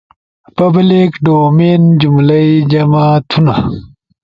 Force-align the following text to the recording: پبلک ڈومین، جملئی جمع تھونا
پبلک 0.57 1.11
ڈومین، 1.23 1.81
جملئی 2.01 2.51
جمع 2.71 3.07
تھونا 3.29 3.55